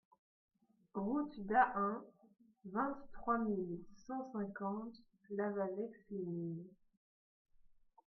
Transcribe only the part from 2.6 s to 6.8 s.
vingt-trois mille cent cinquante Lavaveix-les-Mines